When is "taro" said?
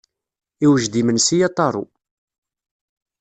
1.57-1.83